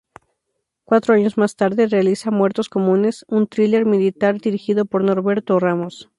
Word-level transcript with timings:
Cuatro 0.83 1.13
años 1.13 1.37
más 1.37 1.55
tarde 1.55 1.85
realiza 1.85 2.31
"Muertos 2.31 2.69
comunes", 2.69 3.23
un 3.29 3.45
"thriller" 3.45 3.85
militar 3.85 4.41
dirigido 4.41 4.85
por 4.85 5.03
Norberto 5.03 5.59
Ramos. 5.59 6.09